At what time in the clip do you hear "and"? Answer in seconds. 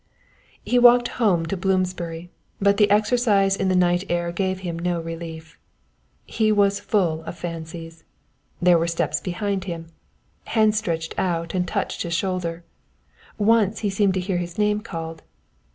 11.53-11.67